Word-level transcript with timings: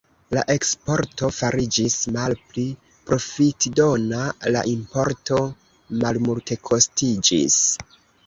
La 0.35 0.43
eksporto 0.51 1.27
fariĝis 1.39 1.97
malpli 2.15 2.63
profitdona, 3.11 4.23
la 4.55 4.63
importo 4.73 5.39
malmultekostiĝis. 6.05 7.63